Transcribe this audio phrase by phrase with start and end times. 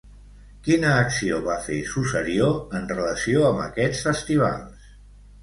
[0.67, 2.49] Quina acció va fer Susarió
[2.81, 4.91] en relació amb aquests festivals?